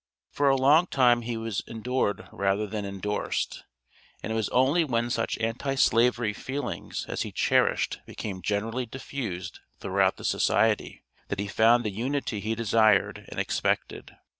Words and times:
For 0.31 0.49
a 0.49 0.55
long 0.55 0.87
time 0.87 1.21
he 1.21 1.37
was 1.37 1.61
endured 1.67 2.27
rather 2.31 2.65
than 2.65 2.85
endorsed, 2.85 3.65
and 4.23 4.31
it 4.31 4.35
was 4.35 4.49
only 4.49 4.83
when 4.83 5.11
such 5.11 5.37
anti 5.37 5.75
slavery 5.75 6.33
feelings 6.33 7.05
as 7.07 7.21
he 7.21 7.31
cherished 7.31 7.99
became 8.07 8.41
generally 8.41 8.87
diffused 8.87 9.59
throughout 9.79 10.17
the 10.17 10.23
Society, 10.25 11.03
that 11.27 11.37
he 11.39 11.45
found 11.47 11.83
the 11.85 11.91
unity 11.91 12.39
he 12.39 12.55
desired 12.55 13.25
and 13.29 13.39
expected. 13.39 14.17